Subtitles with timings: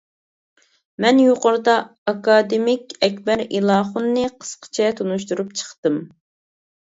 [1.03, 1.75] مەن يۇقىرىدا
[2.11, 6.01] ئاكادېمىك ئەكبەر ئېلاخۇننى قىسقىچە تونۇشتۇرۇپ چىقتىم.